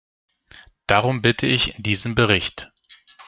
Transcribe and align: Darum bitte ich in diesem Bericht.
Darum 0.87 1.21
bitte 1.21 1.45
ich 1.45 1.77
in 1.77 1.83
diesem 1.83 2.15
Bericht. 2.15 2.71